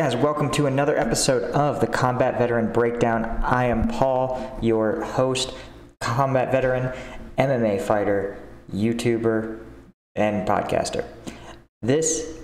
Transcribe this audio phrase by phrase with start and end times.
[0.00, 3.26] Guys, welcome to another episode of the Combat Veteran Breakdown.
[3.44, 5.52] I am Paul, your host,
[6.00, 6.98] combat veteran,
[7.36, 8.38] MMA fighter,
[8.72, 9.62] YouTuber,
[10.16, 11.04] and podcaster.
[11.82, 12.40] This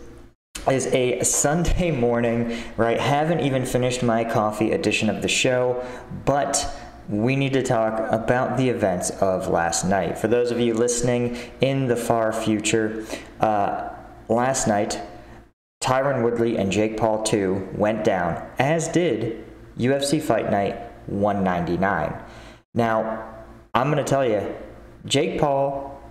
[0.71, 3.01] is a Sunday morning, right?
[3.01, 5.83] Haven't even finished my coffee edition of the show,
[6.27, 6.71] but
[7.09, 10.19] we need to talk about the events of last night.
[10.19, 13.07] For those of you listening in the far future,
[13.41, 13.89] uh,
[14.29, 15.01] last night,
[15.87, 19.45] Tyron Woodley and Jake Paul 2 went down, as did
[19.79, 22.13] UFC Fight Night 199.
[22.75, 24.53] Now, I'm going to tell you,
[25.05, 26.03] Jake Paul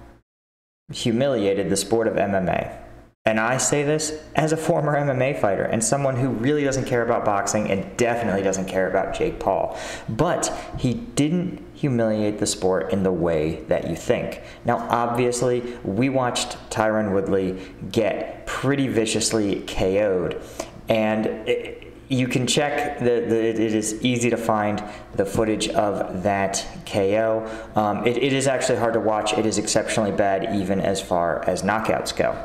[0.93, 2.84] humiliated the sport of MMA.
[3.27, 7.01] And I say this as a former MMA fighter and someone who really doesn't care
[7.01, 9.75] about boxing and definitely doesn't care about Jake Paul.
[10.07, 14.43] But he didn't humiliate the sport in the way that you think.
[14.63, 17.59] Now, obviously, we watched Tyron Woodley
[17.91, 20.39] get pretty viciously KO'd.
[20.87, 24.83] And it, you can check the, it is easy to find
[25.15, 27.49] the footage of that KO.
[27.75, 29.33] Um, it, it is actually hard to watch.
[29.33, 32.37] It is exceptionally bad, even as far as knockouts go.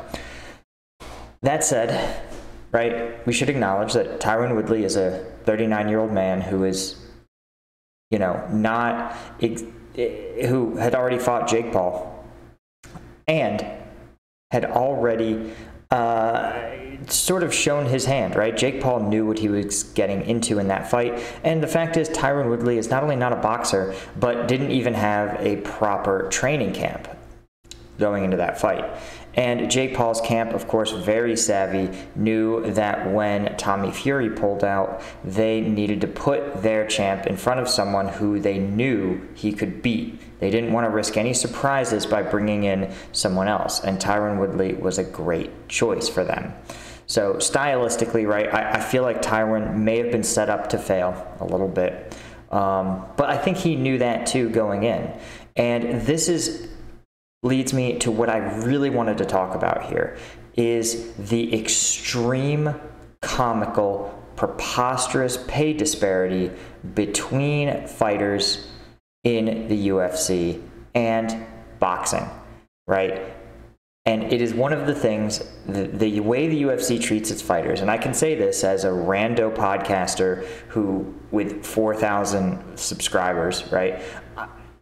[1.43, 2.21] That said,
[2.71, 6.95] right, we should acknowledge that Tyron Woodley is a 39 year old man who is,
[8.11, 9.15] you know, not,
[9.95, 12.25] who had already fought Jake Paul
[13.27, 13.65] and
[14.51, 15.53] had already
[15.89, 16.53] uh,
[17.07, 18.55] sort of shown his hand, right?
[18.55, 21.23] Jake Paul knew what he was getting into in that fight.
[21.43, 24.93] And the fact is, Tyron Woodley is not only not a boxer, but didn't even
[24.93, 27.07] have a proper training camp
[27.97, 28.85] going into that fight.
[29.35, 35.01] And Jake Paul's camp, of course, very savvy, knew that when Tommy Fury pulled out,
[35.23, 39.81] they needed to put their champ in front of someone who they knew he could
[39.81, 40.19] beat.
[40.39, 44.73] They didn't want to risk any surprises by bringing in someone else, and Tyron Woodley
[44.73, 46.53] was a great choice for them.
[47.05, 51.37] So, stylistically, right, I, I feel like Tyron may have been set up to fail
[51.39, 52.15] a little bit.
[52.51, 55.11] Um, but I think he knew that too going in.
[55.55, 56.70] And this is
[57.43, 60.17] leads me to what I really wanted to talk about here
[60.55, 62.75] is the extreme
[63.21, 66.51] comical preposterous pay disparity
[66.95, 68.67] between fighters
[69.23, 70.61] in the UFC
[70.95, 71.45] and
[71.79, 72.27] boxing,
[72.87, 73.21] right?
[74.05, 77.81] And it is one of the things, the, the way the UFC treats its fighters,
[77.81, 84.01] and I can say this as a rando podcaster who, with 4,000 subscribers, right?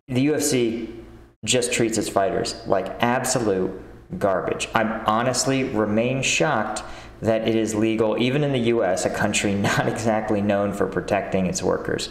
[0.07, 0.98] The UFC
[1.45, 3.71] just treats its fighters like absolute
[4.17, 4.67] garbage.
[4.73, 6.83] I'm honestly remain shocked
[7.21, 11.45] that it is legal, even in the US, a country not exactly known for protecting
[11.45, 12.09] its workers,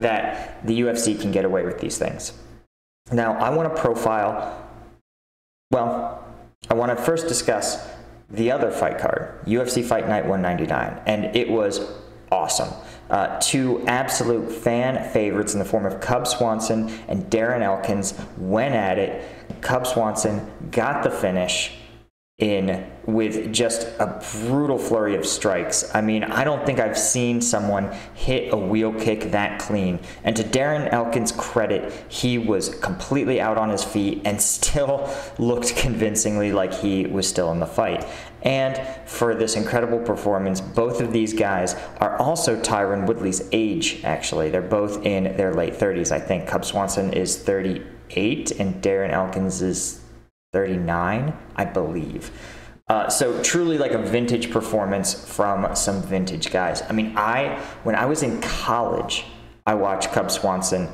[0.00, 2.32] that the UFC can get away with these things.
[3.12, 4.66] Now, I want to profile,
[5.70, 6.24] well,
[6.70, 7.86] I want to first discuss
[8.30, 11.80] the other fight card, UFC Fight Night 199, and it was
[12.32, 12.72] awesome.
[13.10, 18.74] Uh, two absolute fan favorites in the form of Cub Swanson and Darren Elkins went
[18.74, 19.22] at it.
[19.60, 21.72] Cub Swanson got the finish
[22.38, 25.94] in with just a brutal flurry of strikes.
[25.94, 30.00] I mean, I don't think I've seen someone hit a wheel kick that clean.
[30.24, 35.76] And to Darren Elkins' credit, he was completely out on his feet and still looked
[35.76, 38.04] convincingly like he was still in the fight.
[38.44, 44.50] And for this incredible performance, both of these guys are also Tyron Woodley's age, actually.
[44.50, 46.12] They're both in their late 30s.
[46.12, 50.02] I think Cub Swanson is 38 and Darren Elkins is
[50.52, 52.30] 39, I believe.
[52.86, 56.82] Uh, so truly like a vintage performance from some vintage guys.
[56.82, 59.24] I mean, I when I was in college,
[59.64, 60.90] I watched Cub Swanson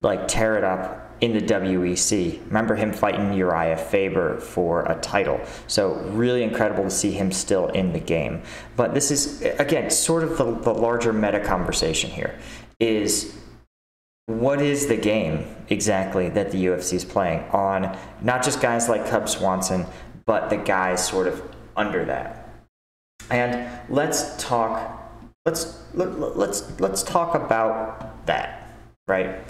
[0.00, 2.44] like tear it up in the WEC.
[2.46, 5.40] Remember him fighting Urijah Faber for a title.
[5.66, 8.42] So really incredible to see him still in the game.
[8.76, 12.38] But this is again sort of the, the larger meta conversation here
[12.78, 13.36] is
[14.26, 19.06] what is the game exactly that the UFC is playing on not just guys like
[19.08, 19.86] Cub Swanson,
[20.24, 21.42] but the guys sort of
[21.76, 22.48] under that.
[23.30, 25.00] And let's talk
[25.46, 28.72] let's let, let's let's talk about that,
[29.08, 29.40] right?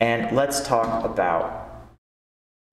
[0.00, 1.88] And let's talk about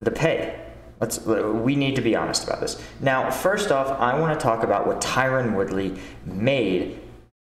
[0.00, 0.62] the pay.
[1.00, 2.82] Let's we need to be honest about this.
[3.00, 7.00] Now, first off, I want to talk about what Tyron Woodley made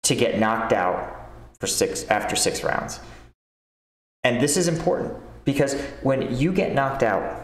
[0.04, 1.18] to get knocked out
[1.60, 3.00] for six after 6 rounds.
[4.24, 5.14] And this is important
[5.46, 7.40] because when you get knocked out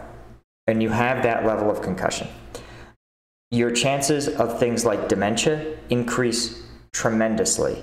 [0.66, 2.28] and you have that level of concussion,
[3.50, 7.82] your chances of things like dementia increase tremendously.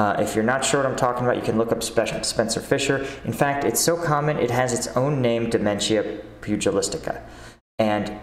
[0.00, 3.06] Uh, if you're not sure what I'm talking about, you can look up Spencer Fisher.
[3.26, 7.20] In fact, it's so common, it has its own name, dementia pugilistica.
[7.78, 8.18] And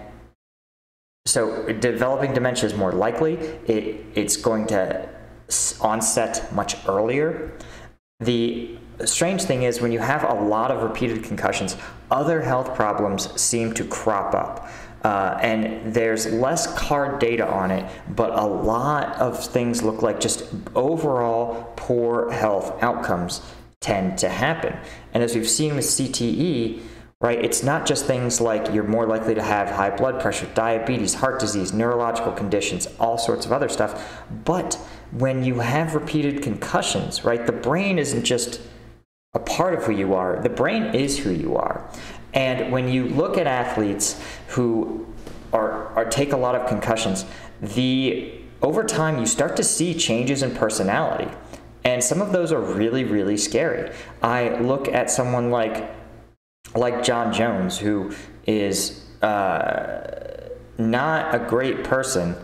[1.28, 3.36] so developing dementia is more likely.
[3.68, 5.08] It, it's going to
[5.80, 7.52] onset much earlier.
[8.22, 8.76] The
[9.06, 11.78] strange thing is when you have a lot of repeated concussions,
[12.10, 14.68] other health problems seem to crop up.
[15.08, 20.20] Uh, and there's less card data on it, but a lot of things look like
[20.20, 20.44] just
[20.76, 23.40] overall poor health outcomes
[23.80, 24.76] tend to happen.
[25.14, 26.82] And as we've seen with CTE,
[27.22, 31.14] right, it's not just things like you're more likely to have high blood pressure, diabetes,
[31.14, 34.74] heart disease, neurological conditions, all sorts of other stuff, but
[35.12, 38.60] when you have repeated concussions, right, the brain isn't just
[39.34, 41.90] a part of who you are, the brain is who you are.
[42.38, 45.08] And when you look at athletes who
[45.52, 47.26] are, are take a lot of concussions,
[47.60, 48.32] the
[48.62, 51.32] over time you start to see changes in personality.
[51.84, 53.92] And some of those are really, really scary.
[54.22, 55.92] I look at someone like
[56.76, 58.14] like Jon Jones, who
[58.46, 62.36] is uh, not a great person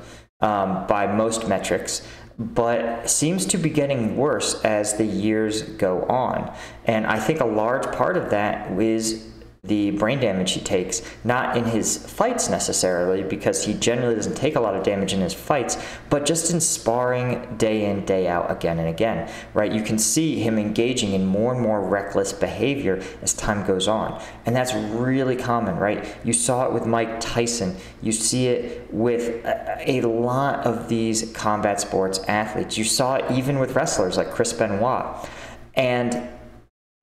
[0.41, 2.07] um, by most metrics,
[2.39, 6.51] but seems to be getting worse as the years go on.
[6.85, 9.32] And I think a large part of that is
[9.65, 14.57] the brain damage he takes, not in his fights necessarily, because he generally doesn't take
[14.57, 15.77] a lot of damage in his fights,
[16.09, 19.71] but just in sparring day in, day out, again and again, right?
[19.71, 24.21] You can see him engaging in more and more reckless behavior as time goes on.
[24.45, 26.13] And that's really common, right?
[26.25, 31.79] You saw it with Mike Tyson, you see it with a, lot of these combat
[31.79, 35.29] sports athletes, you saw it even with wrestlers like Chris Benoit.
[35.75, 36.29] And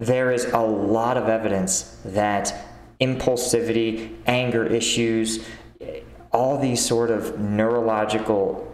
[0.00, 2.54] there is a lot of evidence that
[3.00, 5.46] impulsivity, anger issues,
[6.32, 8.66] all these sort of neurological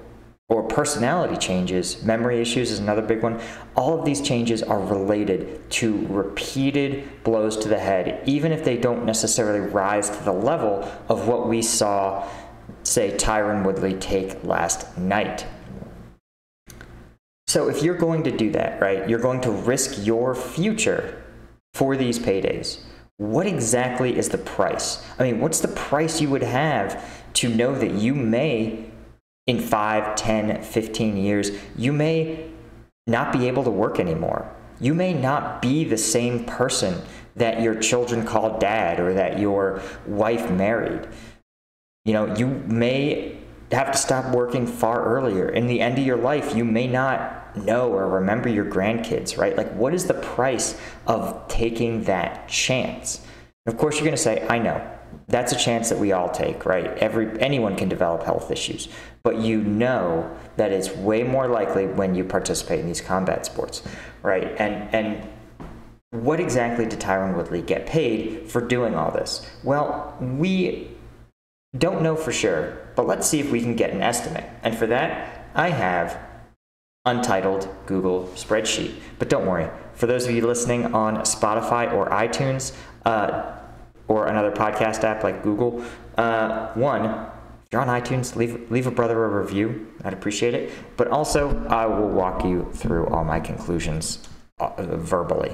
[0.48, 3.40] or personality changes, memory issues is another big one.
[3.74, 8.76] All of these changes are related to repeated blows to the head, even if they
[8.76, 12.28] don't necessarily rise to the level of what we saw,
[12.84, 15.44] say, Tyron Woodley take last night.
[17.48, 21.22] So if you're going to do that, right, you're going to risk your future
[21.74, 22.80] for these paydays.
[23.18, 25.04] What exactly is the price?
[25.18, 27.02] I mean, what's the price you would have
[27.34, 28.86] to know that you may,
[29.46, 32.50] in 5, 10, 15 years, you may
[33.06, 34.52] not be able to work anymore?
[34.80, 37.00] You may not be the same person
[37.36, 41.08] that your children call dad or that your wife married.
[42.04, 43.35] You know, you may
[43.72, 45.48] have to stop working far earlier.
[45.48, 49.56] In the end of your life, you may not know or remember your grandkids, right?
[49.56, 53.24] Like, what is the price of taking that chance?
[53.66, 54.92] Of course, you're going to say, I know.
[55.28, 56.86] That's a chance that we all take, right?
[56.98, 58.88] Every anyone can develop health issues,
[59.22, 63.82] but you know that it's way more likely when you participate in these combat sports,
[64.22, 64.54] right?
[64.60, 65.28] And and
[66.10, 69.48] what exactly did Tyron Woodley get paid for doing all this?
[69.64, 70.90] Well, we
[71.76, 74.44] don't know for sure, but let's see if we can get an estimate.
[74.62, 76.18] And for that, I have
[77.04, 78.94] untitled Google spreadsheet.
[79.18, 83.52] But don't worry, for those of you listening on Spotify or iTunes uh,
[84.08, 85.84] or another podcast app like Google,
[86.18, 89.92] uh, one, if you're on iTunes, leave, leave a brother a review.
[90.04, 90.72] I'd appreciate it.
[90.96, 94.28] But also, I will walk you through all my conclusions
[94.58, 95.50] uh, verbally.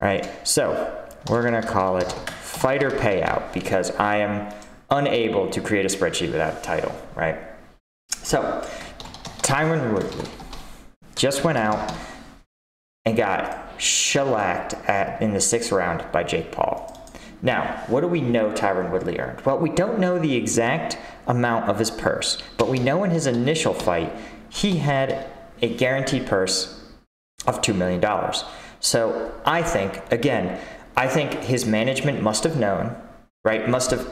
[0.00, 4.52] All right, So, we're going to call it fighter payout because I am
[4.90, 7.38] unable to create a spreadsheet without a title, right?
[8.08, 8.66] So,
[9.38, 10.28] Tyron Woodley
[11.14, 11.92] just went out
[13.04, 16.94] and got shellacked at, in the sixth round by Jake Paul.
[17.40, 19.40] Now, what do we know Tyron Woodley earned?
[19.42, 23.26] Well, we don't know the exact amount of his purse, but we know in his
[23.26, 24.12] initial fight,
[24.48, 25.26] he had
[25.62, 26.82] a guaranteed purse
[27.46, 28.02] of $2 million.
[28.80, 30.60] So I think, again,
[30.96, 32.96] I think his management must have known,
[33.44, 33.68] right?
[33.68, 34.08] Must have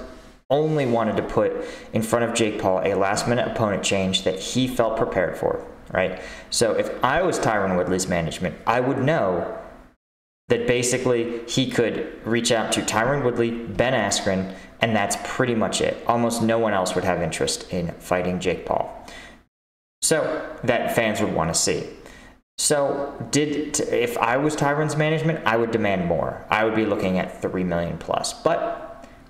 [0.51, 1.53] only wanted to put
[1.93, 5.67] in front of Jake Paul a last minute opponent change that he felt prepared for,
[5.93, 6.21] right?
[6.51, 9.59] So if I was Tyron Woodley's management, I would know
[10.49, 15.81] that basically he could reach out to Tyron Woodley, Ben Askren, and that's pretty much
[15.81, 15.97] it.
[16.07, 19.05] Almost no one else would have interest in fighting Jake Paul.
[20.03, 21.89] So that fans would want to see.
[22.59, 26.47] So did if I was Tyron's management, I would demand more.
[26.49, 28.33] I would be looking at 3 million plus.
[28.33, 28.86] But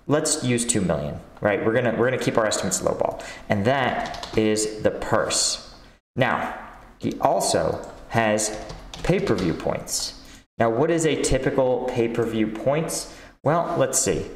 [0.06, 1.64] let's use 2 million, right?
[1.64, 3.24] We're gonna, we're gonna keep our estimates lowball.
[3.48, 5.74] And that is the purse.
[6.14, 6.58] Now,
[6.98, 8.58] he also has
[9.02, 10.22] pay-per-view points.
[10.58, 13.14] Now, what is a typical pay-per-view points?
[13.42, 14.26] Well, let's see.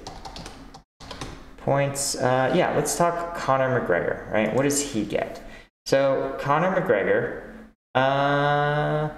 [1.56, 4.54] Points, uh, yeah, let's talk Conor McGregor, right?
[4.54, 5.42] What does he get?
[5.86, 7.50] So, Conor McGregor
[7.94, 9.10] uh,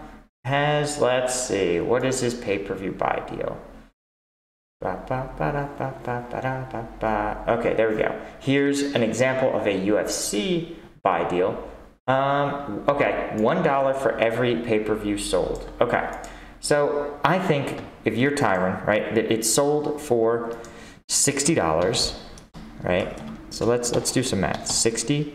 [0.44, 3.60] has, let's see, what is his pay-per-view buy deal?
[7.48, 8.20] Okay, there we go.
[8.40, 11.68] Here's an example of a UFC buy deal.
[12.08, 15.70] Um, okay, one dollar for every pay-per-view sold.
[15.80, 16.10] Okay,
[16.60, 20.58] so I think if you're Tyron, right, that it's sold for
[21.08, 22.20] sixty dollars,
[22.82, 23.16] right?
[23.50, 24.66] So let's let's do some math.
[24.66, 25.34] Sixty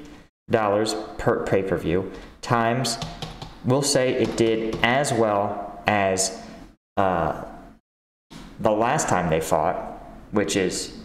[0.49, 2.11] dollars per pay-per-view
[2.41, 2.97] times,
[3.65, 6.41] we'll say it did as well as
[6.97, 7.43] uh,
[8.59, 9.75] the last time they fought,
[10.31, 10.97] which is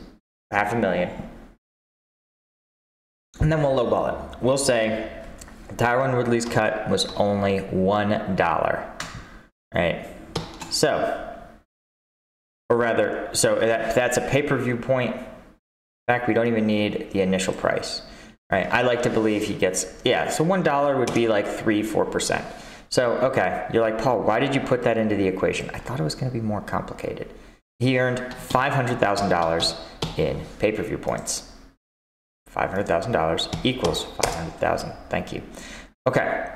[0.50, 1.10] half a million.
[3.40, 4.42] And then we'll lowball it.
[4.42, 5.10] We'll say
[5.76, 8.88] Tyron Woodley's cut was only $1.
[9.74, 10.06] Right?
[10.70, 11.28] So,
[12.68, 15.14] or rather, so that, that's a pay per view point.
[15.14, 15.24] In
[16.06, 18.02] fact, we don't even need the initial price.
[18.50, 18.66] Right?
[18.70, 22.44] I like to believe he gets, yeah, so $1 would be like 3 4%.
[22.90, 25.70] So, okay, you're like, Paul, why did you put that into the equation?
[25.72, 27.30] I thought it was going to be more complicated.
[27.82, 29.76] He earned $500,000
[30.16, 31.50] in pay per view points.
[32.54, 34.92] $500,000 equals 500,000.
[35.08, 35.42] Thank you.
[36.06, 36.48] Okay.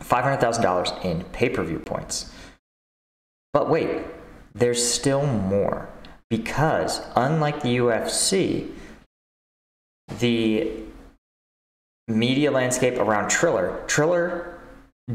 [0.00, 2.32] $500,000 in pay-per-view points.
[3.52, 4.02] But wait,
[4.54, 5.90] there's still more
[6.30, 8.70] because unlike the UFC,
[10.20, 10.72] the
[12.08, 14.58] media landscape around Triller, Triller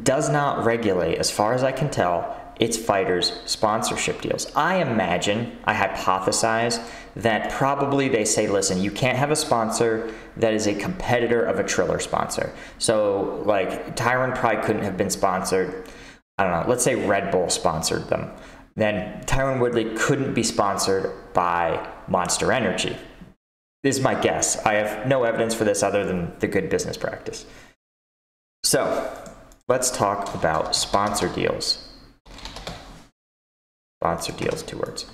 [0.03, 4.51] does not regulate, as far as I can tell, its fighters' sponsorship deals.
[4.55, 6.85] I imagine, I hypothesize,
[7.15, 11.59] that probably they say, listen, you can't have a sponsor that is a competitor of
[11.59, 12.53] a Triller sponsor.
[12.77, 15.87] So, like, Tyron probably couldn't have been sponsored.
[16.37, 18.31] I don't know, let's say Red Bull sponsored them.
[18.75, 22.97] Then Tyron Woodley couldn't be sponsored by Monster Energy.
[23.83, 24.57] This is my guess.
[24.65, 27.45] I have no evidence for this other than the good business practice.
[28.63, 29.13] So,
[29.67, 31.84] let's talk about sponsor deals.
[34.05, 35.07] Sponsor deals, two words.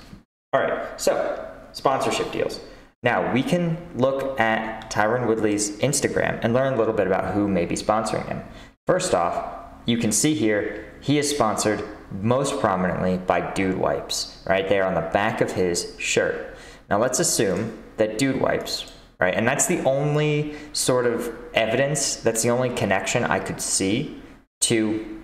[0.51, 2.59] All right, so sponsorship deals.
[3.03, 7.47] Now, we can look at Tyron Woodley's Instagram and learn a little bit about who
[7.47, 8.43] may be sponsoring him.
[8.87, 9.55] First off,
[9.85, 11.81] you can see here he is sponsored
[12.21, 14.67] most prominently by Dude Wipes, right?
[14.67, 16.57] They are on the back of his shirt.
[16.89, 19.33] Now, let's assume that Dude Wipes, right?
[19.33, 24.21] And that's the only sort of evidence, that's the only connection I could see
[24.61, 25.21] to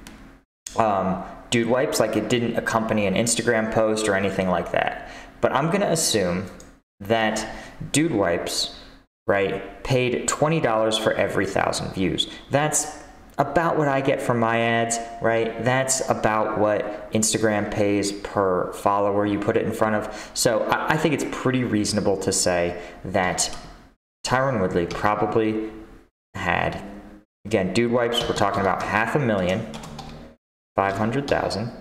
[0.77, 5.09] um, dude wipes, like it didn't accompany an Instagram post or anything like that.
[5.41, 6.45] But I'm going to assume
[6.99, 7.47] that
[7.91, 8.79] dude wipes,
[9.27, 12.27] right, paid $20 for every thousand views.
[12.49, 13.03] That's
[13.37, 15.63] about what I get from my ads, right?
[15.63, 20.31] That's about what Instagram pays per follower you put it in front of.
[20.33, 23.55] So I, I think it's pretty reasonable to say that
[24.25, 25.69] Tyron Woodley probably
[26.33, 26.83] had,
[27.45, 29.67] again, dude wipes, we're talking about half a million
[30.77, 31.71] 500,000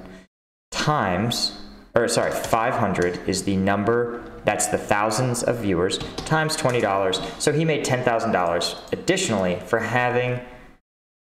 [0.70, 1.58] times,
[1.94, 7.40] or sorry, 500 is the number, that's the thousands of viewers, times $20.
[7.40, 10.40] So he made $10,000 additionally for having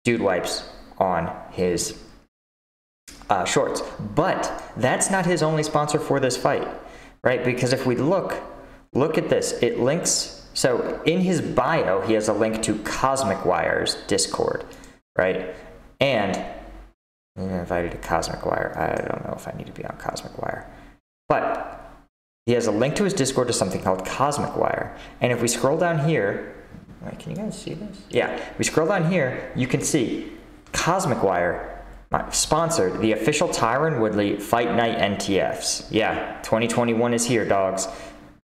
[0.04, 2.04] Dude Wipes on his
[3.30, 3.82] uh, shorts.
[4.14, 6.68] But that's not his only sponsor for this fight,
[7.24, 7.46] right?
[7.46, 8.44] Because if we look,
[8.94, 13.46] look at this, it links, so in his bio, he has a link to Cosmic
[13.46, 14.66] Wire's Discord,
[15.18, 15.56] right?
[16.02, 16.44] And
[17.36, 18.74] I'm invited to Cosmic Wire.
[18.78, 20.70] I don't know if I need to be on Cosmic Wire.
[21.28, 21.92] But
[22.46, 24.96] he has a link to his Discord to something called Cosmic Wire.
[25.22, 26.56] And if we scroll down here,
[27.02, 28.02] wait, can you guys see this?
[28.10, 30.32] Yeah, we scroll down here, you can see
[30.74, 31.70] Cosmic Wire
[32.30, 35.88] sponsored the official Tyron Woodley Fight Night NTFs.
[35.90, 37.88] Yeah, 2021 is here, dogs.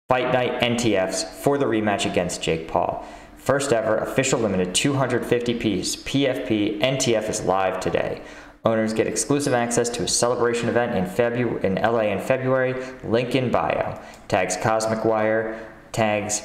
[0.08, 3.06] Fight Night NTFs for the rematch against Jake Paul.
[3.38, 8.22] First ever official limited 250 piece PFP NTF is live today.
[8.66, 12.76] Owners get exclusive access to a celebration event in in LA in February.
[13.04, 14.00] Link in bio.
[14.28, 15.60] Tags Cosmic Wire.
[15.92, 16.44] Tags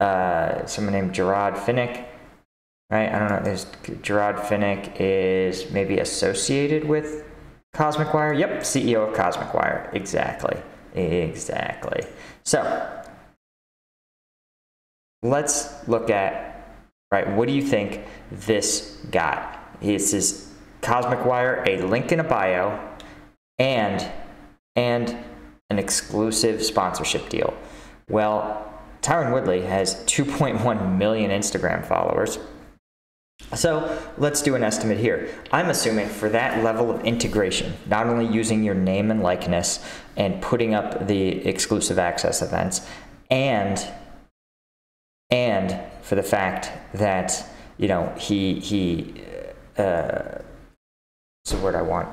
[0.00, 2.04] uh, someone named Gerard Finnick.
[2.90, 3.12] Right?
[3.12, 3.40] I don't know.
[3.42, 3.66] There's
[4.02, 7.24] Gerard Finnick is maybe associated with
[7.74, 8.32] Cosmic Wire.
[8.32, 9.90] Yep, CEO of Cosmic Wire.
[9.92, 10.56] Exactly.
[10.94, 12.02] Exactly.
[12.44, 13.02] So
[15.22, 16.78] let's look at
[17.10, 17.28] right.
[17.36, 19.80] What do you think this got?
[19.80, 20.52] This is
[20.86, 22.78] Cosmic Wire, a link in a bio,
[23.58, 24.08] and
[24.76, 25.16] and
[25.68, 27.52] an exclusive sponsorship deal.
[28.08, 32.38] Well, Tyron Woodley has 2.1 million Instagram followers.
[33.54, 35.34] So let's do an estimate here.
[35.50, 39.84] I'm assuming for that level of integration, not only using your name and likeness
[40.16, 42.86] and putting up the exclusive access events,
[43.28, 43.84] and
[45.30, 47.44] and for the fact that
[47.76, 49.22] you know he he
[49.78, 50.42] uh,
[51.46, 52.08] what's the word I want?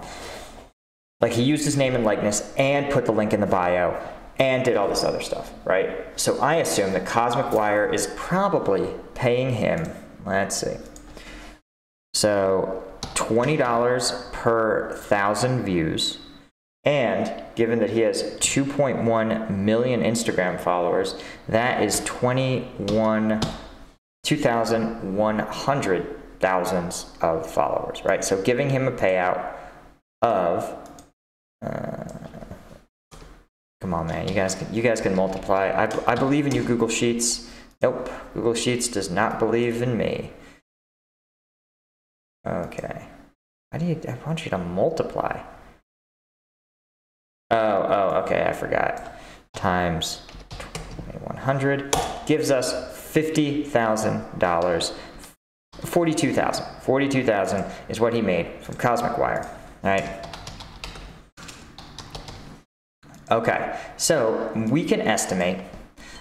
[1.20, 4.00] Like he used his name and likeness and put the link in the bio
[4.38, 6.08] and did all this other stuff, right?
[6.20, 9.90] So I assume that Cosmic Wire is probably paying him,
[10.24, 10.76] let's see,
[12.14, 12.84] So
[13.16, 16.20] $20 per thousand views.
[16.84, 21.16] And given that he has 2.1 million Instagram followers,
[21.48, 23.42] that is 21,
[24.24, 28.22] 2,100 thousands of followers, right?
[28.22, 29.56] So giving him a payout
[30.22, 30.78] of,
[31.62, 32.04] uh,
[33.80, 35.68] come on, man, you guys can, you guys can multiply.
[35.70, 37.50] I, I believe in you, Google Sheets.
[37.82, 40.32] Nope, Google Sheets does not believe in me.
[42.46, 43.08] Okay.
[43.80, 45.42] Do you, I want you to multiply.
[47.52, 49.18] Oh, oh, okay, I forgot.
[49.54, 51.96] Times 2100
[52.26, 52.74] gives us
[53.14, 54.94] $50,000.
[55.82, 56.66] 42,000.
[56.82, 59.50] 42,000 is what he made from Cosmic Wire,
[59.84, 60.28] right?
[63.32, 65.58] Okay, so we can estimate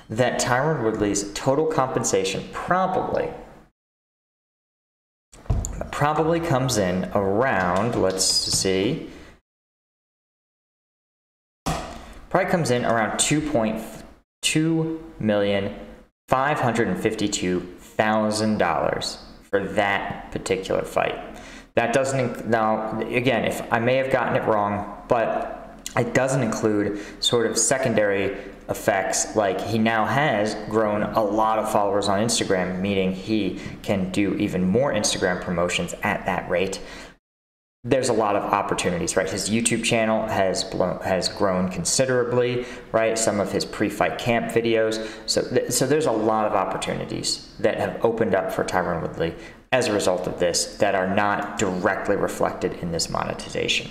[0.09, 3.29] that Tyron Woodley's total compensation probably
[5.91, 9.11] probably comes in around, let's see,
[12.31, 15.75] probably comes in around 2.2 million
[16.31, 19.19] $552,000
[19.53, 21.15] for that particular fight.
[21.75, 27.01] That doesn't now again, if I may have gotten it wrong, but it doesn't include
[27.23, 28.35] sort of secondary
[28.71, 34.11] effects like he now has grown a lot of followers on Instagram, meaning he can
[34.11, 36.81] do even more Instagram promotions at that rate.
[37.85, 39.29] There's a lot of opportunities, right?
[39.29, 43.19] His YouTube channel has blown, has grown considerably, right?
[43.19, 45.05] Some of his pre-fight camp videos.
[45.27, 49.35] So, th- so there's a lot of opportunities that have opened up for Tyron Woodley
[49.73, 53.91] as a result of this that are not directly reflected in this monetization.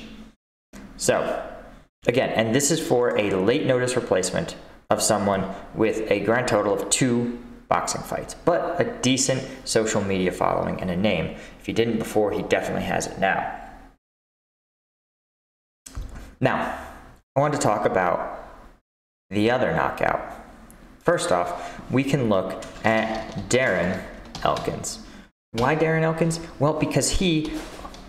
[0.96, 1.46] So,
[2.08, 4.56] again, and this is for a late notice replacement
[4.90, 10.32] of someone with a grand total of two boxing fights, but a decent social media
[10.32, 11.36] following and a name.
[11.60, 13.61] If he didn't before, he definitely has it now.
[16.42, 16.78] Now,
[17.36, 18.44] I want to talk about
[19.30, 20.20] the other knockout.
[21.00, 24.04] First off, we can look at Darren
[24.44, 25.06] Elkins.
[25.52, 26.40] Why Darren Elkins?
[26.58, 27.54] Well, because he,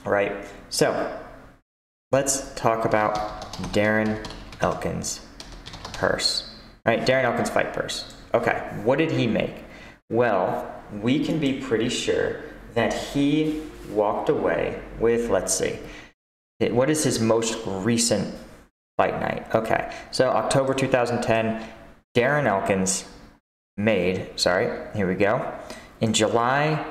[0.03, 0.33] Right?
[0.69, 1.19] So,
[2.11, 4.25] let's talk about Darren
[4.61, 5.19] Elkins'
[6.03, 6.43] purse.
[6.85, 7.05] Right?
[7.07, 8.13] Darren Elkins' fight purse.
[8.33, 9.55] Okay, what did he make?
[10.09, 10.69] Well,
[11.01, 12.41] we can be pretty sure
[12.73, 15.79] that he walked away with, let's see,
[16.59, 18.35] what is his most recent
[18.97, 19.47] fight night?
[19.55, 21.65] Okay, so October 2010,
[22.15, 23.05] Darren Elkins
[23.77, 25.53] made, sorry, here we go.
[26.01, 26.85] In July,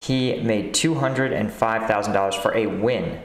[0.00, 3.20] he made $205,000 for a win.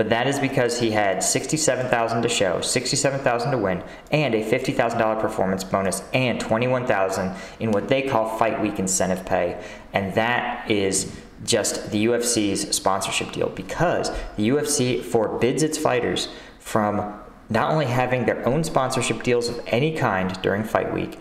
[0.00, 5.20] But that is because he had 67,000 to show, 67,000 to win, and a $50,000
[5.20, 9.62] performance bonus and 21,000 in what they call fight week incentive pay.
[9.92, 17.20] And that is just the UFC's sponsorship deal because the UFC forbids its fighters from
[17.50, 21.18] not only having their own sponsorship deals of any kind during fight week,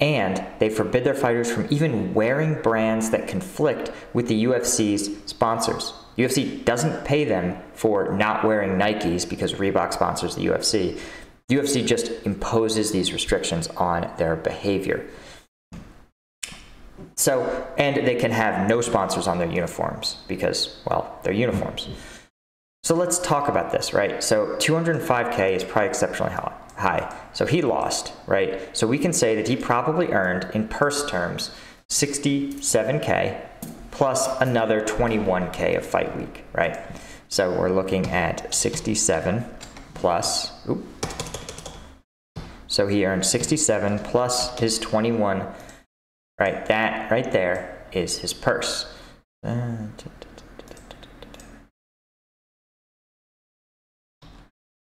[0.00, 5.92] and they forbid their fighters from even wearing brands that conflict with the UFC's sponsors.
[6.16, 10.98] UFC doesn't pay them for not wearing Nikes because Reebok sponsors the UFC.
[11.50, 15.08] UFC just imposes these restrictions on their behavior.
[17.16, 21.88] So, and they can have no sponsors on their uniforms because, well, they're uniforms.
[22.84, 24.22] So let's talk about this, right?
[24.22, 26.54] So 205K is probably exceptionally high.
[27.32, 28.76] So he lost, right?
[28.76, 31.50] So we can say that he probably earned, in purse terms,
[31.90, 33.40] 67K
[33.90, 36.78] plus another 21K of fight week, right?
[37.28, 39.44] So we're looking at 67
[39.94, 40.52] plus.
[42.68, 45.46] So he earned 67 plus his 21
[46.38, 48.86] Right, that right there is his purse.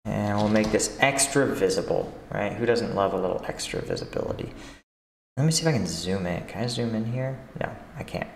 [0.06, 2.54] And we'll make this extra visible, right?
[2.54, 4.52] Who doesn't love a little extra visibility?
[5.38, 6.46] Let me see if I can zoom in.
[6.48, 7.40] Can I zoom in here?
[7.60, 8.30] No, I can't.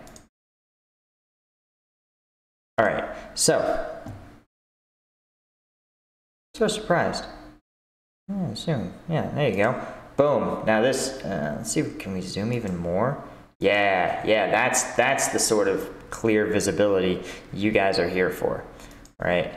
[2.77, 3.87] All right, so.
[6.53, 7.25] So surprised.
[8.31, 8.93] Oh, zoom.
[9.07, 9.85] Yeah, there you go.
[10.17, 10.63] Boom.
[10.65, 13.23] Now this, uh, let's see, can we zoom even more?
[13.59, 17.23] Yeah, yeah, that's, that's the sort of clear visibility
[17.53, 18.63] you guys are here for,
[19.19, 19.53] right?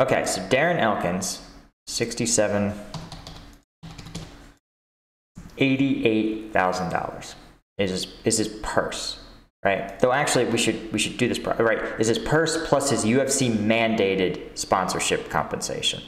[0.00, 1.42] Okay, so Darren Elkins,
[1.88, 2.72] 67,
[5.58, 7.34] $88,000
[7.78, 9.18] is his, is his purse,
[9.64, 9.98] right?
[9.98, 11.78] Though actually, we should we should do this right.
[11.98, 16.02] Is his purse plus his UFC mandated sponsorship compensation?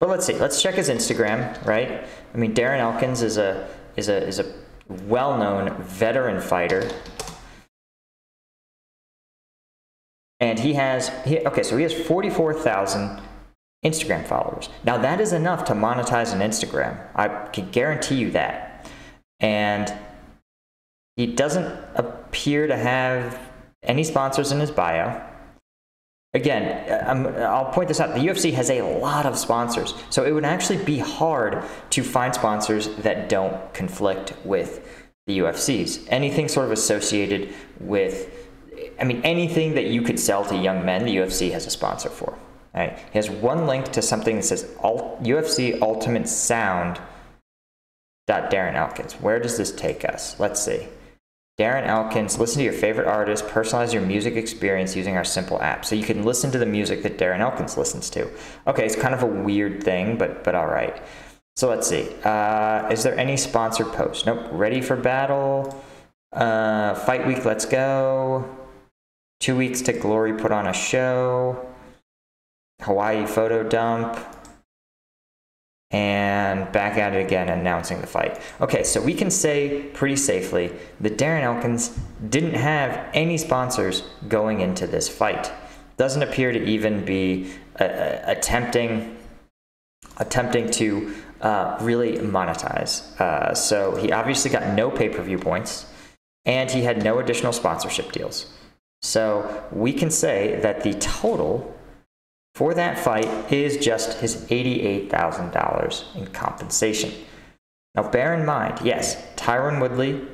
[0.00, 0.34] But let's see.
[0.34, 2.06] Let's check his Instagram, right?
[2.34, 4.52] I mean, Darren Elkins is a is a is a
[5.04, 6.90] well-known veteran fighter.
[10.40, 13.20] And he has he, okay, so he has 44,000
[13.84, 14.68] Instagram followers.
[14.84, 16.98] Now that is enough to monetize an Instagram.
[17.14, 18.88] I can guarantee you that.
[19.40, 19.92] And
[21.16, 23.38] he doesn't appear to have
[23.82, 25.22] any sponsors in his bio.
[26.32, 28.14] Again, i will point this out.
[28.14, 32.32] The UFC has a lot of sponsors, so it would actually be hard to find
[32.32, 36.06] sponsors that don't conflict with the UFC's.
[36.08, 38.48] Anything sort of associated with,
[39.00, 42.10] I mean, anything that you could sell to young men, the UFC has a sponsor
[42.10, 42.38] for.
[42.74, 47.00] He has one link to something that says UFC Ultimate Sound.
[48.30, 49.14] Dot Darren Elkins.
[49.14, 50.38] Where does this take us?
[50.38, 50.86] Let's see.
[51.58, 55.84] Darren Elkins, listen to your favorite artist, personalize your music experience using our simple app.
[55.84, 58.30] So you can listen to the music that Darren Elkins listens to.
[58.68, 61.02] Okay, it's kind of a weird thing, but but all right.
[61.56, 62.08] So let's see.
[62.24, 64.26] Uh, is there any sponsored post?
[64.26, 64.46] Nope.
[64.52, 65.82] Ready for battle?
[66.32, 68.48] Uh, fight week, let's go.
[69.40, 71.69] Two weeks to glory, put on a show.
[72.82, 74.18] Hawaii photo dump
[75.90, 78.40] and back at it again announcing the fight.
[78.60, 84.60] Okay, so we can say pretty safely that Darren Elkins didn't have any sponsors going
[84.60, 85.50] into this fight.
[85.96, 89.16] Doesn't appear to even be uh, uh attempting
[90.16, 93.18] attempting to uh, really monetize.
[93.20, 95.86] Uh, so he obviously got no pay-per-view points,
[96.44, 98.52] and he had no additional sponsorship deals.
[99.02, 101.74] So we can say that the total
[102.54, 107.12] for that fight is just his $88,000 in compensation.
[107.94, 110.26] Now, bear in mind, yes, Tyron Woodley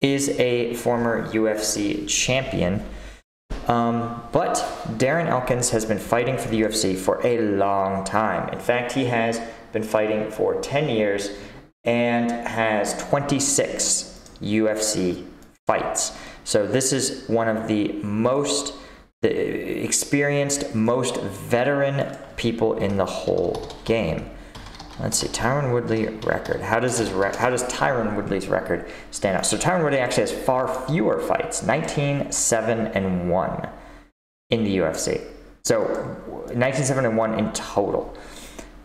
[0.00, 2.84] is a former UFC champion,
[3.66, 4.56] um, but
[4.98, 8.48] Darren Elkins has been fighting for the UFC for a long time.
[8.50, 9.40] In fact, he has
[9.72, 11.30] been fighting for 10 years
[11.84, 15.26] and has 26 UFC
[15.66, 16.16] fights.
[16.44, 18.74] So, this is one of the most
[19.22, 24.30] the experienced, most veteran people in the whole game.
[25.00, 26.60] Let's see, Tyron Woodley record.
[26.60, 29.46] How does his how does Tyron Woodley's record stand out?
[29.46, 33.68] So Tyron Woodley actually has far fewer fights, 19, 7, and 1
[34.50, 35.22] in the UFC.
[35.64, 38.16] So 19, 7, and 1 in total.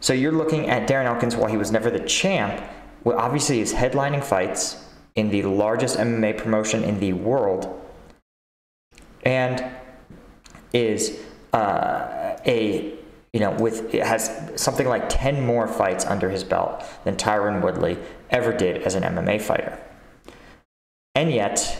[0.01, 2.61] So you're looking at Darren Elkins while he was never the champ.
[3.03, 7.79] Well, obviously he's headlining fights in the largest MMA promotion in the world.
[9.23, 9.65] And
[10.73, 11.19] is
[11.53, 12.93] uh, a
[13.31, 17.61] you know with it has something like 10 more fights under his belt than Tyron
[17.61, 17.97] Woodley
[18.29, 19.79] ever did as an MMA fighter.
[21.15, 21.79] And yet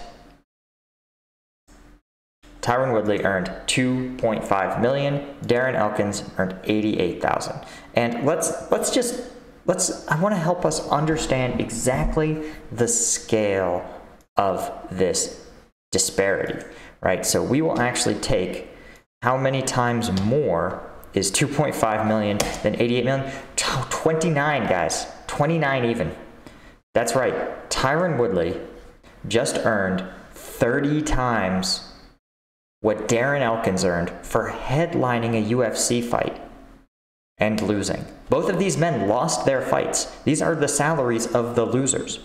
[2.62, 7.60] Tyron Woodley earned 2.5 million, Darren Elkins earned 88,000.
[7.96, 9.22] And let's let's just
[9.66, 13.86] let's I want to help us understand exactly the scale
[14.38, 15.46] of this
[15.92, 16.66] disparity,
[17.02, 17.26] right?
[17.26, 18.70] So we will actually take
[19.24, 20.84] how many times more
[21.14, 23.32] is 2.5 million than 88 million?
[23.56, 25.08] 29, guys.
[25.28, 26.14] 29 even.
[26.94, 27.70] That's right.
[27.70, 28.60] Tyron Woodley
[29.26, 31.94] just earned 30 times
[32.82, 36.42] what Darren Elkins earned for headlining a UFC fight
[37.38, 38.06] and losing.
[38.30, 40.06] Both of these men lost their fights.
[40.26, 42.20] These are the salaries of the losers.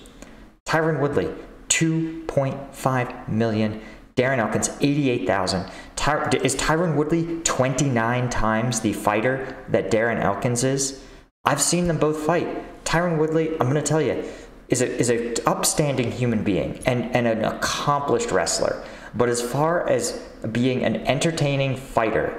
[0.66, 1.32] Tyron Woodley,
[1.68, 3.80] 2.5 million.
[4.18, 5.70] Darren Elkins, 88,000.
[5.94, 11.00] Ty- is Tyron Woodley 29 times the fighter that Darren Elkins is?
[11.44, 12.84] I've seen them both fight.
[12.84, 14.24] Tyron Woodley, I'm going to tell you,
[14.68, 18.84] is a is a upstanding human being and, and an accomplished wrestler.
[19.14, 22.36] But as far as being an entertaining fighter,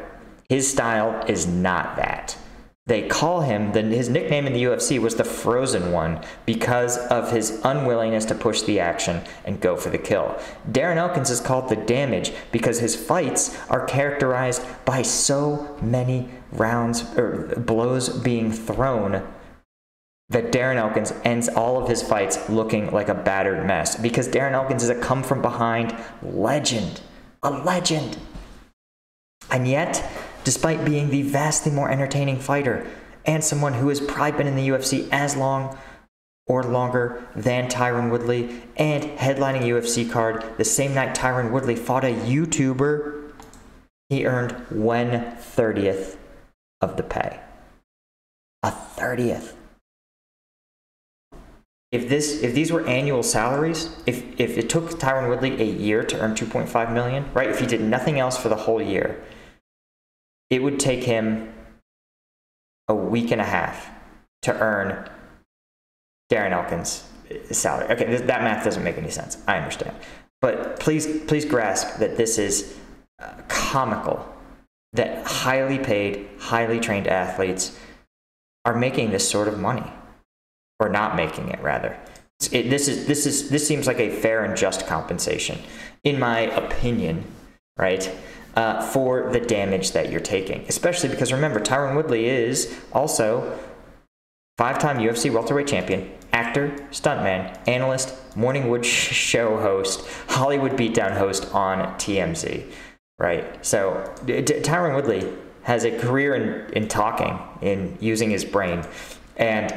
[0.50, 2.38] his style is not that
[2.89, 7.32] they call him the, his nickname in the UFC was the Frozen One because of
[7.32, 10.36] his unwillingness to push the action and go for the kill.
[10.69, 17.04] Darren Elkins is called the Damage because his fights are characterized by so many rounds
[17.15, 19.25] or blows being thrown
[20.30, 24.54] that Darren Elkins ends all of his fights looking like a battered mess because Darren
[24.54, 27.02] Elkins is a come from behind legend,
[27.43, 28.17] a legend.
[29.52, 30.08] And yet,
[30.43, 32.88] despite being the vastly more entertaining fighter
[33.25, 35.78] and someone who has probably been in the UFC as long
[36.47, 42.04] or longer than Tyron Woodley and headlining UFC card the same night Tyron Woodley fought
[42.04, 43.32] a YouTuber,
[44.10, 46.17] he earned one thirtieth
[46.82, 47.39] of the pay.
[48.63, 49.56] A thirtieth.
[51.91, 56.04] if this if these were annual salaries, if if it took Tyron Woodley a year
[56.04, 57.49] to earn 2.5 million, right?
[57.49, 59.19] If he did nothing else for the whole year,
[60.50, 61.54] it would take him
[62.88, 63.90] a week and a half
[64.42, 65.10] to earn
[66.32, 67.08] Darren Elkins'
[67.52, 67.86] salary.
[67.92, 69.38] Okay, th- that math doesn't make any sense.
[69.48, 69.96] I understand,
[70.42, 72.78] but please please grasp that this is
[73.20, 74.28] uh, comical
[74.94, 77.78] that highly paid, highly trained athletes
[78.66, 79.92] are making this sort of money
[80.80, 81.98] or not making it rather.
[82.52, 85.60] It, this is this is this seems like a fair and just compensation,
[86.04, 87.26] in my opinion,
[87.78, 88.10] right?
[88.60, 93.58] Uh, for the damage that you're taking, especially because remember Tyron Woodley is also
[94.58, 101.95] five-time UFC welterweight champion, actor, stuntman, analyst, morning wood show host, Hollywood beatdown host on
[102.00, 102.69] TMZ,
[103.17, 103.65] right?
[103.65, 108.84] So Tyron Woodley has a career in, in talking, in using his brain,
[109.38, 109.74] and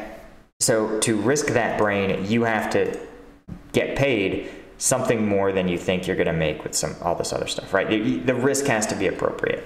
[0.58, 2.98] so to risk that brain, you have to
[3.70, 4.50] get paid
[4.82, 7.72] something more than you think you're going to make with some all this other stuff,
[7.72, 7.88] right?
[7.88, 9.62] The, the risk has to be appropriate.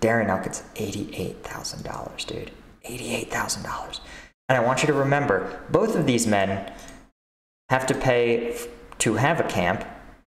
[0.00, 2.52] Darren Elkins, eighty-eight thousand dollars, dude,
[2.84, 4.00] eighty-eight thousand dollars.
[4.48, 6.72] And I want you to remember, both of these men
[7.68, 8.68] have to pay f-
[8.98, 9.84] to have a camp.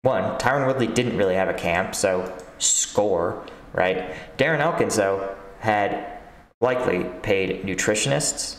[0.01, 4.15] One, Tyron Woodley didn't really have a camp, so score, right?
[4.39, 6.07] Darren Elkins, though, had
[6.63, 8.57] likely paid nutritionists,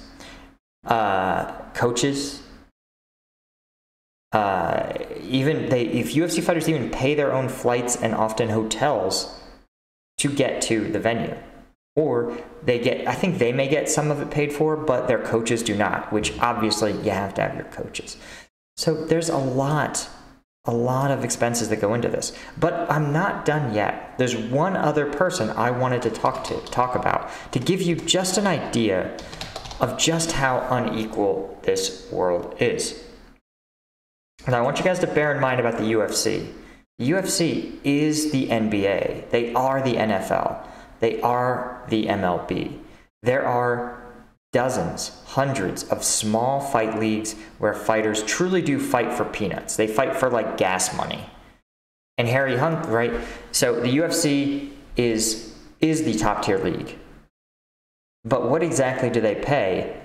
[0.86, 2.44] uh, coaches.
[4.32, 9.38] Uh, even they, if UFC fighters even pay their own flights and often hotels
[10.18, 11.36] to get to the venue,
[11.96, 15.22] or they get, I think they may get some of it paid for, but their
[15.22, 16.14] coaches do not.
[16.14, 18.18] Which obviously you have to have your coaches.
[18.78, 20.10] So there's a lot,
[20.64, 22.32] a lot of expenses that go into this.
[22.58, 24.18] But I'm not done yet.
[24.18, 28.38] There's one other person I wanted to talk to talk about to give you just
[28.38, 29.18] an idea
[29.82, 33.04] of just how unequal this world is.
[34.46, 36.52] And I want you guys to bear in mind about the UFC.
[36.98, 39.30] The UFC is the NBA.
[39.30, 40.66] They are the NFL.
[41.00, 42.80] They are the MLB.
[43.24, 44.02] There are
[44.52, 49.76] dozens, hundreds of small fight leagues where fighters truly do fight for peanuts.
[49.76, 51.30] They fight for like gas money.
[52.18, 53.14] And Harry Hunt, right?
[53.52, 56.98] So the UFC is is the top tier league.
[58.24, 60.01] But what exactly do they pay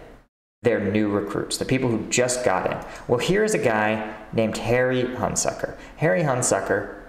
[0.66, 2.76] their new recruits, the people who just got in?
[3.06, 5.76] Well, here's a guy named Harry Hunsucker.
[5.98, 7.02] Harry Hunsucker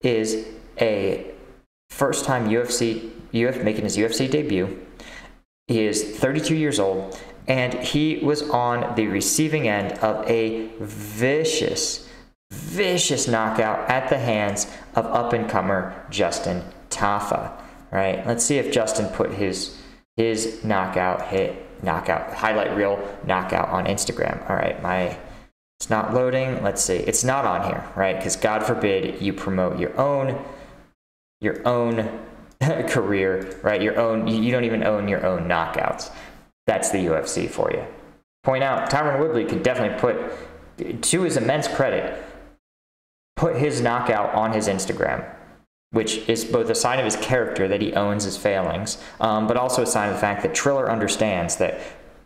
[0.00, 0.46] is
[0.80, 1.30] a
[1.90, 4.80] first time UFC, Uf, making his UFC debut.
[5.68, 12.08] He is 32 years old, and he was on the receiving end of a vicious,
[12.50, 17.52] vicious knockout at the hands of up and comer Justin Tafa.
[17.90, 18.26] Right?
[18.26, 19.76] Let's see if Justin put his
[20.16, 24.48] his knockout hit knockout highlight reel knockout on Instagram.
[24.48, 25.16] All right, my
[25.80, 26.62] it's not loading.
[26.62, 26.94] Let's see.
[26.94, 28.16] It's not on here, right?
[28.16, 30.44] Because God forbid you promote your own
[31.40, 32.20] your own
[32.60, 33.82] career, right?
[33.82, 36.10] Your own you don't even own your own knockouts.
[36.66, 37.84] That's the UFC for you.
[38.44, 42.24] Point out, Tyron Woodley could definitely put to his immense credit,
[43.36, 45.24] put his knockout on his Instagram
[45.92, 49.56] which is both a sign of his character that he owns his failings, um, but
[49.56, 51.80] also a sign of the fact that Triller understands that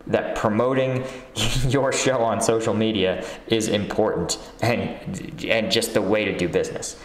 [0.06, 1.04] that promoting
[1.68, 6.96] your show on social media is important and and just the way to do business.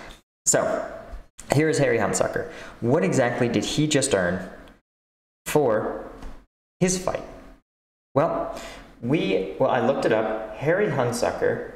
[0.45, 0.87] So,
[1.53, 2.51] here is Harry Hunsucker.
[2.79, 4.47] What exactly did he just earn
[5.45, 6.09] for
[6.79, 7.23] his fight?
[8.13, 8.59] Well,
[9.01, 10.55] we well I looked it up.
[10.57, 11.71] Harry Hunsucker,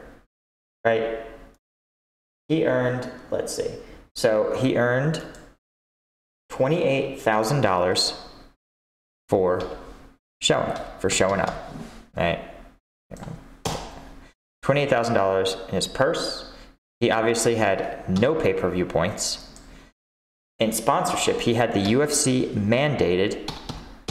[0.86, 1.20] right?
[2.48, 3.72] He earned, let's see.
[4.16, 5.22] So he earned
[6.52, 8.14] $28,000
[9.28, 9.78] for
[10.42, 11.74] showing for showing up,
[12.16, 12.40] right?
[14.64, 16.52] $28,000 in his purse.
[17.00, 19.48] He obviously had no pay-per-view points.
[20.60, 23.52] In sponsorship, he had the UFC mandated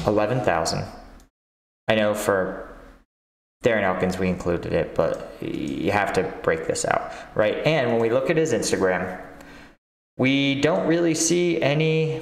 [0.06, 0.84] 11,000.
[1.88, 2.76] I know for
[3.64, 7.56] Darren Elkins we included it, but you have to break this out, right?
[7.66, 9.18] And when we look at his Instagram,
[10.16, 12.20] we don't really see any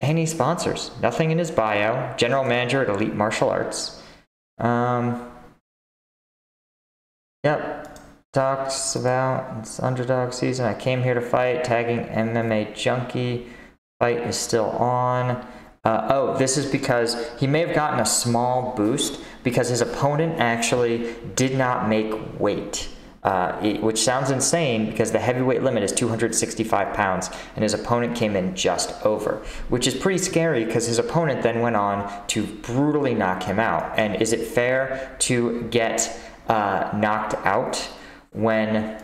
[0.00, 0.90] any sponsors.
[1.00, 2.14] Nothing in his bio.
[2.16, 4.02] General manager at Elite Martial Arts.
[4.58, 5.30] Um,
[7.42, 7.98] yep.
[8.32, 10.66] Talks about it's underdog season.
[10.66, 11.64] I came here to fight.
[11.64, 13.46] Tagging MMA junkie.
[14.00, 15.46] Fight is still on.
[15.84, 20.40] Uh, oh, this is because he may have gotten a small boost because his opponent
[20.40, 22.88] actually did not make weight
[23.24, 28.36] uh, which sounds insane because the heavyweight limit is 265 pounds, and his opponent came
[28.36, 33.14] in just over, which is pretty scary because his opponent then went on to brutally
[33.14, 33.98] knock him out.
[33.98, 37.76] And is it fair to get uh, knocked out
[38.32, 39.02] when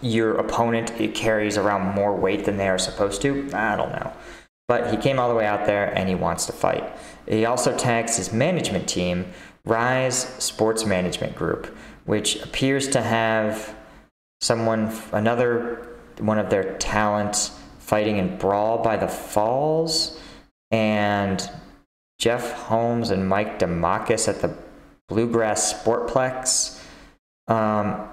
[0.00, 3.50] your opponent carries around more weight than they are supposed to?
[3.52, 4.10] I don't know.
[4.68, 6.90] But he came all the way out there and he wants to fight.
[7.28, 9.26] He also tags his management team,
[9.66, 11.76] Rise Sports Management Group
[12.10, 13.72] which appears to have
[14.40, 20.18] someone, another one of their talents fighting in Brawl by the Falls,
[20.72, 21.48] and
[22.18, 24.52] Jeff Holmes and Mike DeMakis at the
[25.08, 26.82] Bluegrass Sportplex.
[27.46, 28.08] Um,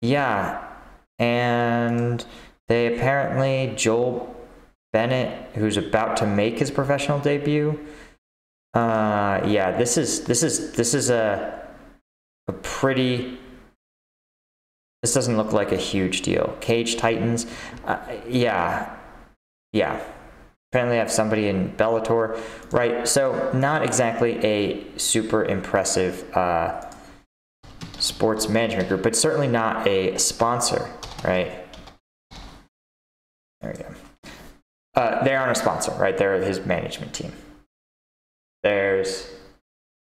[0.00, 0.66] yeah,
[1.18, 2.24] and
[2.68, 4.34] they apparently Joel
[4.94, 7.78] Bennett, who's about to make his professional debut.
[8.72, 11.57] Uh, yeah, this is this is this is a
[12.48, 13.38] a pretty
[15.02, 16.56] this doesn't look like a huge deal.
[16.60, 17.46] Cage Titans,
[17.84, 18.96] uh, yeah,
[19.72, 20.02] yeah.
[20.70, 22.38] Apparently, I have somebody in Bellator,
[22.72, 23.06] right?
[23.06, 26.90] So, not exactly a super impressive uh,
[27.98, 30.90] sports management group, but certainly not a sponsor,
[31.24, 31.64] right?
[33.60, 33.94] There we go.
[34.94, 36.18] Uh, they aren't a sponsor, right?
[36.18, 37.32] They're his management team.
[38.62, 39.30] There's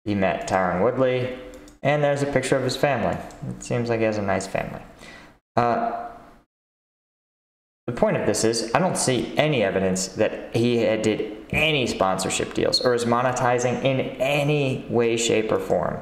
[0.03, 1.37] he met Tyron Woodley,
[1.81, 3.17] and there's a picture of his family.
[3.49, 4.81] It seems like he has a nice family.
[5.55, 6.07] Uh,
[7.87, 12.53] the point of this is, I don't see any evidence that he did any sponsorship
[12.53, 15.99] deals or is monetizing in any way, shape, or form.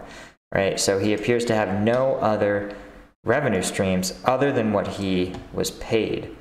[0.54, 0.80] Right?
[0.80, 2.76] So he appears to have no other
[3.24, 6.36] revenue streams other than what he was paid.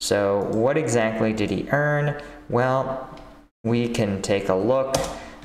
[0.00, 2.22] So, what exactly did he earn?
[2.48, 3.18] Well,
[3.64, 4.94] we can take a look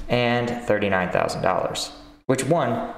[0.10, 1.92] and $39,000,
[2.28, 2.94] which one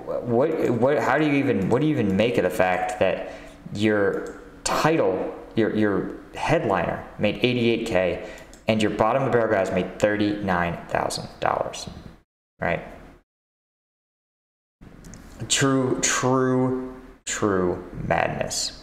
[0.00, 3.32] what what how do you even what do you even make of the fact that
[3.74, 8.28] your title your your headliner made 88k
[8.68, 11.88] and your bottom of the barrel guys made $39,000
[12.60, 12.84] right?
[15.48, 16.94] True true
[17.24, 18.82] true madness.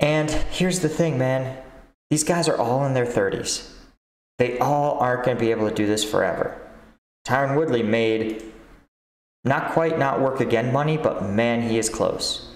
[0.00, 1.62] And here's the thing man.
[2.10, 3.70] These guys are all in their 30s
[4.38, 6.60] they all aren't going to be able to do this forever
[7.26, 8.42] Tyron Woodley made
[9.44, 12.50] not quite not work again money, but man, he is close.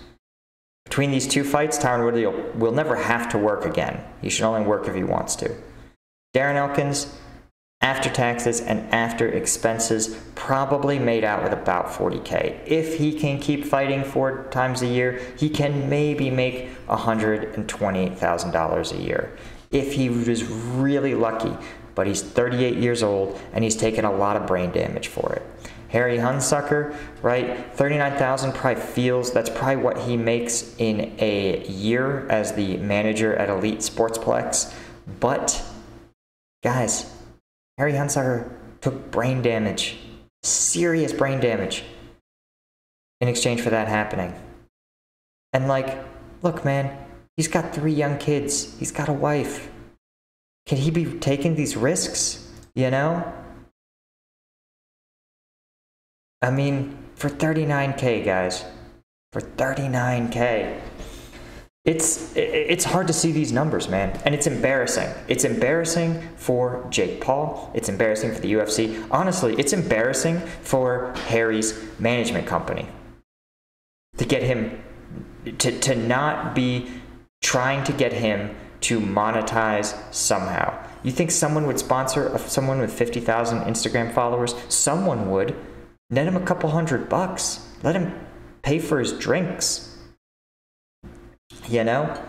[0.85, 4.03] Between these two fights, Tyron Woodley will, will never have to work again.
[4.23, 5.55] He should only work if he wants to.
[6.35, 7.19] Darren Elkins,
[7.81, 12.67] after taxes and after expenses, probably made out with about 40K.
[12.67, 19.03] If he can keep fighting four times a year, he can maybe make $120,000 a
[19.03, 19.37] year.
[19.71, 21.55] If he was really lucky,
[21.99, 25.43] but he's 38 years old and he's taken a lot of brain damage for it.
[25.89, 27.75] Harry Hunsucker, right?
[27.75, 33.49] 39,000 probably feels that's probably what he makes in a year as the manager at
[33.49, 34.73] Elite Sportsplex.
[35.19, 35.61] But
[36.63, 37.13] guys,
[37.79, 38.49] Harry Hunsucker
[38.81, 39.99] took brain damage,
[40.45, 41.83] serious brain damage
[43.21, 44.41] in exchange for that happening.
[45.53, 45.99] And like,
[46.43, 46.97] look man,
[47.37, 48.79] he's got three young kids.
[48.79, 49.69] He's got a wife.
[50.69, 52.47] Can he be taking these risks?
[52.75, 53.33] You know?
[56.43, 58.65] I mean, for 39K, guys.
[59.33, 60.81] For 39K.
[61.85, 65.09] It's it's hard to see these numbers, man, and it's embarrassing.
[65.27, 67.71] It's embarrassing for Jake Paul.
[67.73, 69.07] It's embarrassing for the UFC.
[69.11, 72.87] Honestly, it's embarrassing for Harry's management company
[74.19, 74.83] to get him
[75.57, 76.91] to to not be
[77.41, 80.77] trying to get him to monetize somehow.
[81.03, 84.55] You think someone would sponsor someone with 50,000 Instagram followers?
[84.69, 85.55] Someone would.
[86.11, 87.67] Net him a couple hundred bucks.
[87.83, 88.19] Let him
[88.62, 89.97] pay for his drinks.
[91.69, 92.21] You know?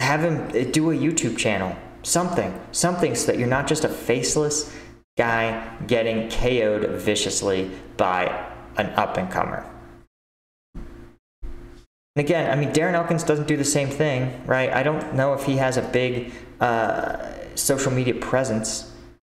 [0.00, 1.76] Have him uh, do a YouTube channel.
[2.02, 2.58] Something.
[2.72, 4.74] Something so that you're not just a faceless
[5.16, 8.26] guy getting KO'd viciously by
[8.76, 9.64] an up and comer.
[12.16, 14.72] And again, I mean, Darren Elkins doesn't do the same thing, right?
[14.72, 18.90] I don't know if he has a big uh, social media presence,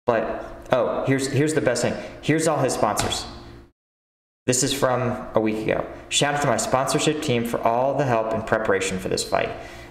[0.06, 1.94] but oh, here's here's the best thing.
[2.22, 3.26] Here's all his sponsors.
[4.46, 5.84] This is from a week ago.
[6.08, 9.50] Shout out to my sponsorship team for all the help in preparation for this fight.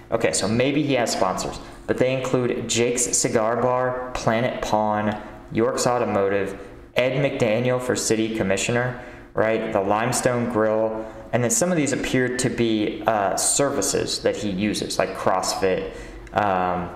[0.10, 5.86] Okay, so maybe he has sponsors, but they include Jake's Cigar Bar, Planet Pawn, York's
[5.86, 6.58] Automotive,
[6.96, 9.04] Ed McDaniel for City Commissioner,
[9.34, 9.74] right?
[9.74, 14.50] The Limestone Grill, and then some of these appear to be uh, services that he
[14.50, 15.94] uses, like CrossFit
[16.34, 16.90] um,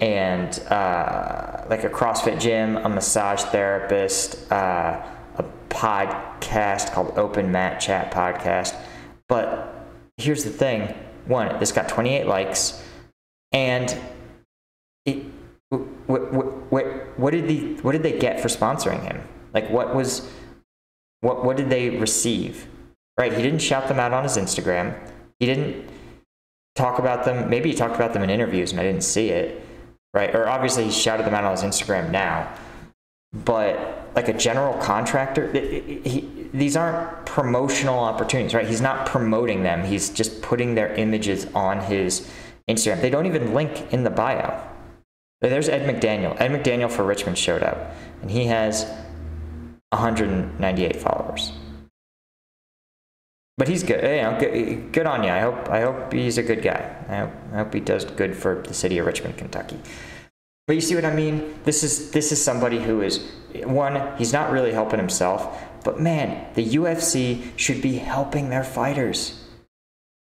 [0.00, 5.04] and uh, like a CrossFit gym, a massage therapist, uh,
[5.36, 8.76] a podcast called Open Mat Chat Podcast.
[9.28, 9.86] But
[10.16, 10.94] here's the thing
[11.26, 12.82] one, this got 28 likes,
[13.52, 13.94] and
[15.04, 15.24] it,
[15.68, 19.20] what, what, what, what, did the, what did they get for sponsoring him?
[19.52, 20.30] Like, what was,
[21.20, 22.66] what, what did they receive?
[23.18, 23.32] Right?
[23.32, 24.96] He didn't shout them out on his Instagram.
[25.40, 25.88] He didn't
[26.76, 27.50] talk about them.
[27.50, 29.66] Maybe he talked about them in interviews and I didn't see it.
[30.14, 30.34] Right?
[30.34, 32.52] Or obviously he shouted them out on his Instagram now.
[33.32, 38.66] But like a general contractor, he, these aren't promotional opportunities, right?
[38.66, 39.84] He's not promoting them.
[39.84, 42.30] He's just putting their images on his
[42.68, 43.02] Instagram.
[43.02, 44.62] They don't even link in the bio.
[45.40, 46.40] There's Ed McDaniel.
[46.40, 48.84] Ed McDaniel for Richmond showed up, and he has
[49.90, 51.52] 198 followers.
[53.58, 54.02] But he's good.
[54.02, 55.30] You know, good, good on you.
[55.30, 55.68] I hope.
[55.68, 56.96] I hope he's a good guy.
[57.08, 59.78] I hope, I hope he does good for the city of Richmond, Kentucky.
[60.68, 61.58] But you see what I mean?
[61.64, 63.28] This is this is somebody who is
[63.64, 64.16] one.
[64.16, 65.60] He's not really helping himself.
[65.82, 69.44] But man, the UFC should be helping their fighters.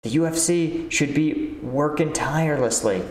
[0.04, 3.04] The UFC should be working tirelessly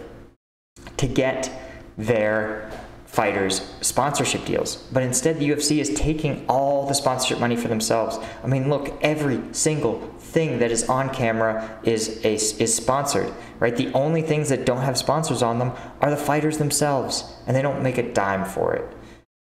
[0.98, 1.50] to get
[1.98, 2.70] their
[3.12, 4.76] fighters sponsorship deals.
[4.90, 8.18] But instead, the UFC is taking all the sponsorship money for themselves.
[8.42, 13.76] I mean, look, every single thing that is on camera is a, is sponsored, right?
[13.76, 17.60] The only things that don't have sponsors on them are the fighters themselves, and they
[17.60, 18.96] don't make a dime for it.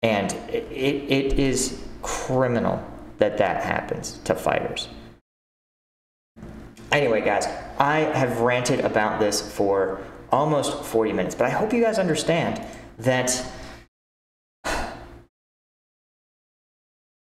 [0.03, 2.85] And it, it, it is criminal
[3.17, 4.89] that that happens to fighters.
[6.91, 7.47] Anyway, guys,
[7.79, 10.01] I have ranted about this for
[10.31, 12.61] almost 40 minutes, but I hope you guys understand
[12.97, 13.45] that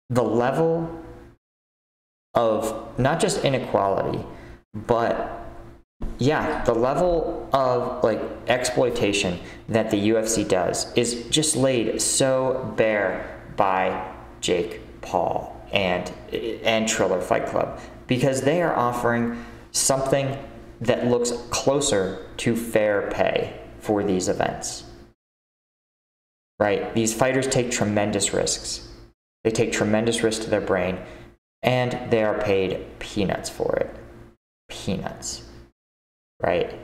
[0.09, 1.03] the level
[2.35, 4.25] of not just inequality,
[4.75, 5.41] but
[6.19, 13.41] yeah, the level of like exploitation that the UFC does is just laid so bare
[13.57, 20.37] by Jake Paul and and Triller Fight Club because they are offering something
[20.81, 24.85] that looks closer to fair pay for these events.
[26.61, 26.95] Right?
[26.95, 28.87] These fighters take tremendous risks.
[29.43, 31.01] They take tremendous risks to their brain
[31.63, 33.97] and they are paid peanuts for it.
[34.69, 35.43] Peanuts.
[36.43, 36.79] Right?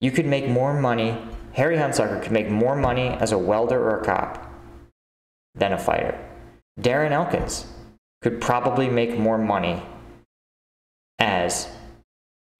[0.00, 1.16] You could make more money,
[1.54, 4.52] Harry Hunsucker could make more money as a welder or a cop
[5.54, 6.18] than a fighter.
[6.80, 7.66] Darren Elkins
[8.22, 9.82] could probably make more money
[11.18, 11.68] as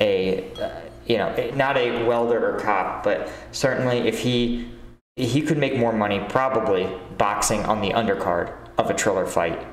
[0.00, 4.68] a uh, you know not a welder or cop but certainly if he
[5.16, 9.66] he could make more money probably boxing on the undercard of a triller fight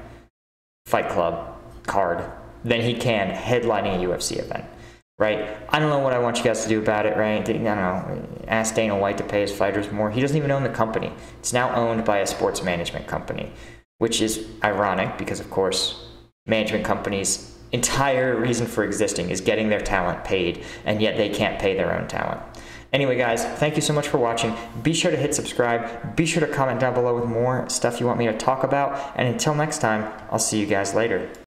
[0.86, 2.24] fight club card
[2.64, 4.66] than he can headlining a UFC event
[5.20, 5.56] right?
[5.70, 7.48] I don't know what I want you guys to do about it right?
[7.48, 10.10] I don't know ask Dana White to pay his fighters more.
[10.10, 11.14] He doesn't even own the company.
[11.40, 13.54] It's now owned by a sports management company
[14.02, 16.08] which is ironic because, of course,
[16.48, 21.62] management companies' entire reason for existing is getting their talent paid, and yet they can't
[21.62, 22.42] pay their own talent.
[22.94, 24.54] Anyway, guys, thank you so much for watching.
[24.84, 26.16] Be sure to hit subscribe.
[26.18, 29.14] Be sure to comment down below with more stuff you want me to talk about.
[29.16, 31.32] And until next time, I'll see you guys later.